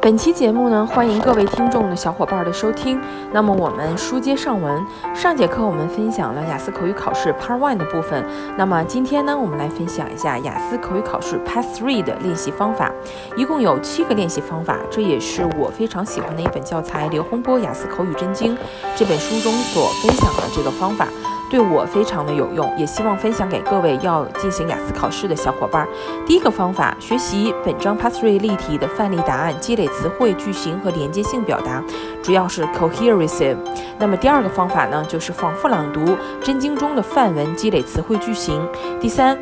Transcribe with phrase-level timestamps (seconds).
[0.00, 3.00] 本期节目呢，欢迎各位听众的小伙伴的收听。
[3.32, 4.80] 那么我们书接上文，
[5.12, 8.24] 上节课我们分享了雅思口语考试 Part One 的部分。
[8.56, 12.92] 那么今天呢，我们来分享一下雅思口语考试 Part Three 的练习方法。
[13.36, 18.54] 一共有七个练习方法，这也是我非常喜欢的一本教材《刘洪波雅思口语真经》
[18.94, 21.08] 这本书中所分享的这个方法。
[21.50, 25.86] 对我非常的有用，也希望分享给各位要进行雅思考试的小伙伴。
[26.26, 31.82] 第一个方法，学习本章 p a s s r e 例题的范例答案，积累词汇、句型和连接性表达，
[32.22, 33.56] 主要是 cohesive。
[33.98, 38.66] 那么第二个方法呢，就是反复朗读真经中的范文，积累词汇、句型。
[39.00, 39.38] 第三。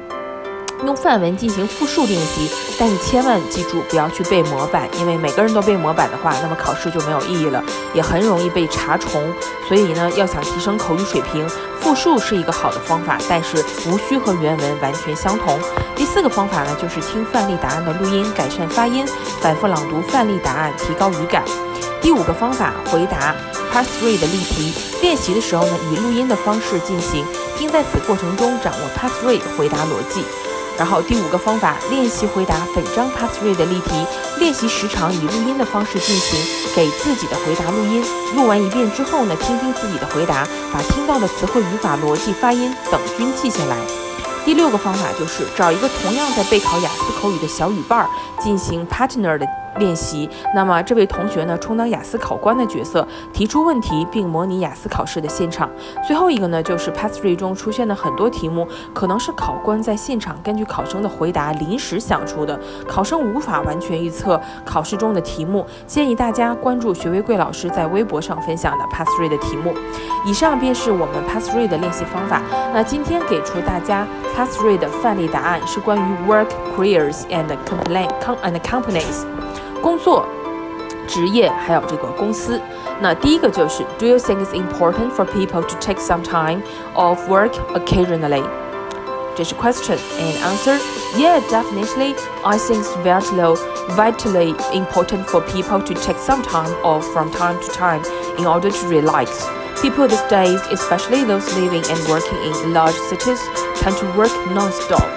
[0.84, 9.22] 用范文进行复述练习，但是千万记住不要去背模板，因为每个人都背模板的话，那么考试就没有意义了，也很容易被查重。
[9.66, 11.48] 所以呢，要想提升口语水平，
[11.80, 13.56] 复述是一个好的方法，但是
[13.88, 15.58] 无需和原文完全相同。
[15.96, 19.04] 第四个方法呢，就是听范例答案的录音，改善发音，
[19.40, 21.42] 反复朗读范例答案，提高语感。
[22.02, 23.34] 第五个方法，回答
[23.72, 27.24] Part Three 的例题练习的时候呢，以录音的方式进行，
[27.58, 30.22] 并在此过程中掌握 Part Three 回答逻辑。
[30.78, 34.06] 然后第五个方法，练习回答本章 Part Three 的例题，
[34.38, 36.38] 练习时长以录音的方式进行，
[36.74, 43.76] 给自己的回答录音，录完一遍之后呢，听听自己的回答，把听到的词汇、语法、逻辑、发音等均记下来。
[44.44, 48.08] 第六个方法就是找一个同样在备考雅思口语的小语伴儿
[48.40, 49.46] 进行 partner 的。
[49.78, 55.68] 练习，那么这位同学呢，充当雅思考官的角色，提出问题并模拟雅思考试的现场。
[56.06, 65.66] 最后一个呢，就是 Part Three 中出现的很多题目，可能是考官在现场根据考生的回答临时想出的，考生无法完全预测考试中的题目。
[65.86, 69.74] 建议大家关注学为贵老师在微博上分享的 Part Three 的题目。
[70.24, 72.40] 以上便是我们 Part Three 的练习方法。
[72.72, 78.08] 那今天给出大家 Part Three 的范例答案是关于 work careers and complain
[78.42, 79.24] and companies。
[79.81, 80.25] 工作、
[81.07, 82.59] 职业还有这个公司。
[82.99, 86.61] 那第一个就是 Do you think it's important for people to take some time
[86.95, 88.43] off work occasionally？
[89.35, 90.77] 这是 question and answer.
[91.15, 92.15] Yeah, definitely.
[92.43, 93.57] I think it's vitally,
[93.95, 98.01] vitally important for people to take some time off from time to time
[98.37, 99.47] in order to relax.
[99.81, 103.41] People these days, especially those living and working in large cities,
[103.79, 105.07] tend to work non-stop,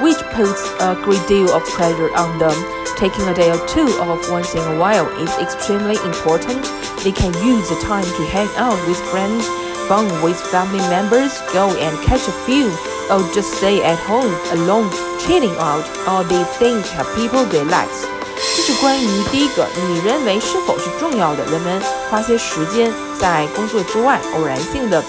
[0.00, 2.56] which puts a great deal of pressure on them
[2.96, 6.62] Taking a day or two off once in a while is extremely important.
[7.02, 9.44] They can use the time to hang out with friends,
[9.88, 12.70] bond with family members, go and catch a film,
[13.10, 14.88] or just stay at home alone,
[15.18, 15.84] chilling out.
[16.06, 18.06] All these things help people relax.
[18.56, 21.44] 这是关于第一个，你认为是否是重要的？
[21.50, 25.02] 人们花些时间在工作之外，偶然性的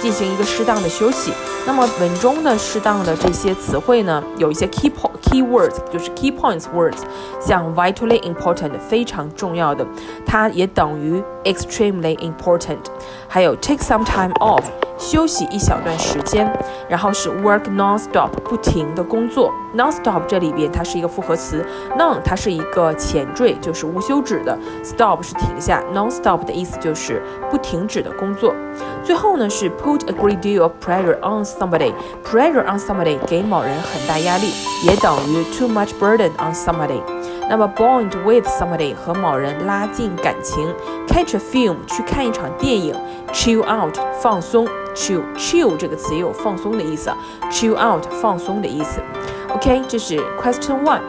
[0.00, 1.32] 进行一个适当的休息。
[1.66, 6.98] 那么文中的适当的这些词汇呢，有一些 key po key words，就是 key points words，
[7.40, 9.84] 像 vitally important 非常重要的，
[10.24, 12.78] 它也等于 extremely important，
[13.26, 14.62] 还有 take some time off。
[14.98, 16.50] 休息一小段时间，
[16.88, 19.52] 然后是 work non-stop 不停的工作。
[19.74, 21.64] non-stop 这里边它是一个复合词
[21.98, 28.54] ，non 它是一个前缀，就是无休止的，stop 是停下，non-stop 的意思就是不停止的工作。
[29.02, 34.52] 最后呢是 put a great deal of pressure on somebody，pressure on somebody 给某人很大压力，
[34.84, 37.00] 也等于 too much burden on somebody。
[37.49, 40.73] 那么 bond with somebody 和某人拉近感情，
[41.07, 42.95] catch a film 去看一场电影，
[43.33, 47.11] chill out 放松，chill chill 这个词也有放松的意思，
[47.51, 49.01] chill out 放松的意思。
[49.49, 51.01] OK，这是 question one。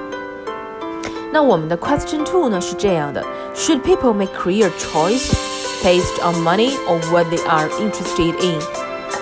[1.32, 3.24] 那我们的 question two 呢是这样的：
[3.54, 5.32] Should people make career choice
[5.82, 8.60] based on money or what they are interested in？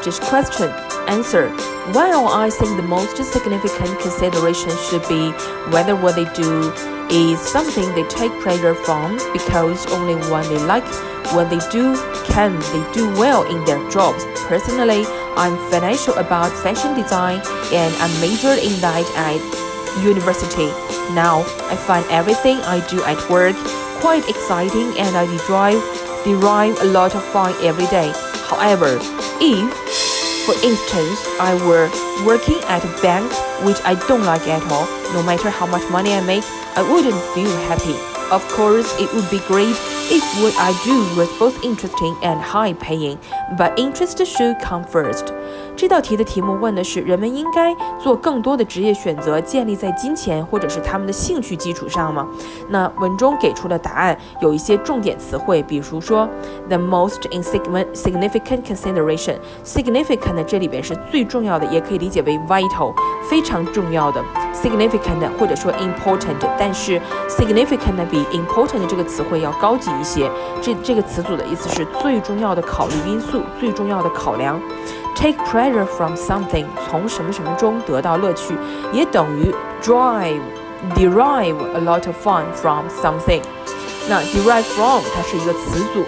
[0.03, 0.71] 这是 question
[1.10, 1.50] Answer.
[1.94, 5.32] Well, I think the most significant consideration should be
[5.72, 6.72] whether what they do
[7.10, 10.86] is something they take pleasure from because only when they like
[11.34, 11.96] what they do
[12.26, 14.26] can they do well in their jobs.
[14.48, 15.06] Personally,
[15.36, 17.42] I'm financial about fashion design
[17.74, 20.68] and I majored in that at university.
[21.14, 23.56] Now, I find everything I do at work
[24.02, 25.82] quite exciting and I derive,
[26.24, 28.12] derive a lot of fun every day.
[28.50, 29.00] However,
[29.42, 30.05] if,
[30.46, 31.90] for instance, I were
[32.24, 33.32] working at a bank
[33.66, 36.44] which I don't like at all, no matter how much money I make,
[36.78, 37.98] I wouldn't feel happy.
[38.32, 39.76] Of course, it would be great
[40.14, 43.20] if what I do was both interesting and high paying,
[43.58, 45.35] but interest should come first.
[45.76, 52.26] 这道题的题目问的是人们应该做更多的职业选择建立在金钱或者是他们的兴趣基础上吗？
[52.70, 56.28] 那文中给出的答案有一些重点词汇，比如说
[56.70, 57.20] the most
[57.94, 62.94] significant consideration，significant 这里边是最重要的，也可以理解为 vital，
[63.30, 64.24] 非常重要的。
[64.54, 70.32] significant 或者说 important，但是 significant 比 important 这个词汇要高级一些。
[70.62, 74.60] 这这个词组的意思是最重要的考虑因素，最重要的考量。
[75.16, 78.56] Take pleasure from something，从什么什么中得到乐趣，
[78.92, 79.52] 也等于
[79.82, 80.40] drive
[80.96, 83.42] derive a lot of fun from something。
[84.08, 86.04] 那 derive from 它是一个词组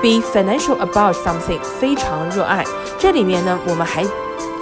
[0.00, 2.64] ，be financial about something 非常热爱。
[2.98, 4.06] 这里面呢，我们还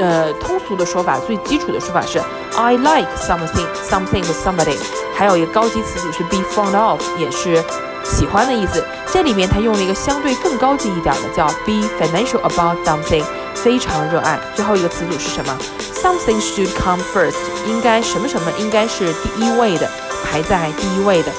[0.00, 2.20] 呃通俗的说法，最基础的说法是
[2.56, 4.76] I like something something with somebody。
[5.14, 7.62] 还有一个高级词组是 be fond of，也是
[8.02, 8.82] 喜欢的意思。
[9.12, 13.23] 这里面它用了一个相对更高级一点的，叫 be financial about something。
[13.62, 14.38] 非常热爱。
[14.54, 15.56] 最后一个词组是什么
[15.94, 17.36] ？Something should come first，
[17.66, 19.88] 应该什么什么应该是第一位的，
[20.24, 21.30] 排在第一位的。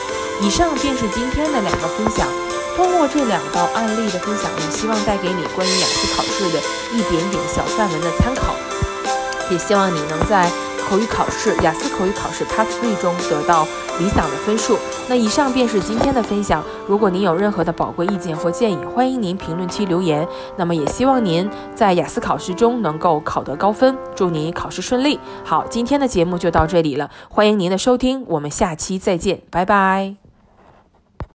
[0.42, 2.28] 以上便是今天的两个分享。
[2.76, 6.60] 通过这两道案例的分享，也希望带给你关于雅思考试的
[6.94, 8.56] 一点点小范文的参考。
[9.50, 10.50] 也希望你能在。
[10.92, 13.66] 口语考试，雅思口语考试 Part Three 中得到
[13.98, 14.78] 理想的分数。
[15.08, 16.62] 那以上便是今天的分享。
[16.86, 20.28] 如果您有任何的宝贵意见或建议，欢迎您评论区留言。
[20.58, 25.18] 那么也希望您在雅思考试中能够考得高分，祝您考试顺利。
[25.46, 30.21] 好，今天的节目就到这里了，欢迎您的收听，我们下期再见，拜拜。